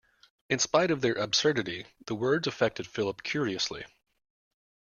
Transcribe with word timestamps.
In 0.49 0.57
spite 0.57 0.89
of 0.89 1.01
their 1.01 1.13
absurdity 1.13 1.85
the 2.07 2.15
words 2.15 2.47
affected 2.47 2.87
Philip 2.87 3.21
curiously. 3.21 3.85